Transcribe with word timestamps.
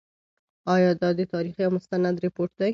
آیا 0.75 0.91
دا 1.01 1.09
د 1.19 1.21
تاریخ 1.33 1.55
یو 1.57 1.71
مستند 1.77 2.15
رپوټ 2.25 2.49
دی؟ 2.59 2.69